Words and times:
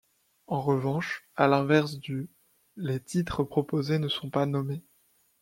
En 0.47 0.61
revanche, 0.63 1.29
à 1.35 1.47
l'inverse 1.47 1.99
du', 1.99 2.27
les 2.75 2.99
titres 2.99 3.43
proposés 3.43 3.99
ne 3.99 4.07
sont 4.07 4.31
pas 4.31 4.47
nommés. 4.47 4.81